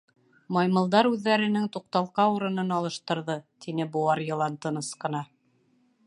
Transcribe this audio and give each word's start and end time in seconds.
—Маймылдар 0.55 1.07
үҙҙәренең 1.09 1.67
туҡталҡа 1.75 2.25
урынын 2.37 2.73
алыштырҙы,— 2.77 3.35
тине 3.65 3.87
быуар 3.97 4.23
йылан 4.29 4.55
тыныс 4.65 4.89
ҡына. 5.05 5.21